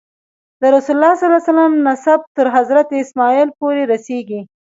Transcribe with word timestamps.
د 0.61 0.63
رسول 0.75 0.95
الله 0.97 1.39
نسب 1.87 2.19
تر 2.37 2.45
حضرت 2.55 2.87
اسماعیل 3.01 3.49
پورې 3.59 3.81
رسېږي. 3.91 4.41